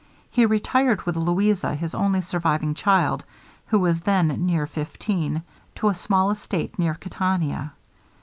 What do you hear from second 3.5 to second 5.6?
who was then near fifteen,